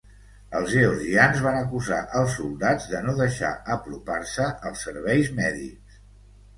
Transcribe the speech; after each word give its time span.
Els 0.59 0.69
georgians 0.75 1.41
van 1.47 1.57
acusar 1.59 1.99
els 2.21 2.35
soldats 2.39 2.89
de 2.95 3.05
no 3.05 3.17
deixar 3.23 3.55
apropar-se 3.79 4.51
els 4.73 4.87
serveis 4.91 5.35
mèdics. 5.45 6.05